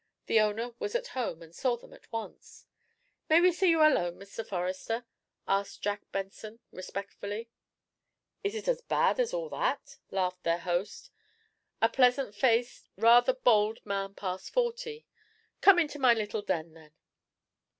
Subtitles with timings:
[0.25, 2.65] The owner was at home, and saw them at once.
[3.29, 4.43] "May we see you alone, Mr.
[4.43, 5.05] Forester?"
[5.47, 7.49] asked Jack Benson, respectfully.
[8.43, 11.11] "Is it as bad as all that?" laughed their host,
[11.83, 15.05] I a pleasant faced, rather bald man past forty.
[15.61, 16.93] "Come into my little den, then."